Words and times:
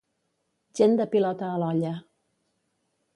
Gent 0.79 0.95
de 1.01 1.05
pilota 1.11 1.49
a 1.49 1.59
l'olla. 1.65 1.91